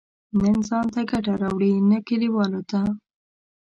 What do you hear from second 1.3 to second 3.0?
راوړي، نه کلیوالو ته.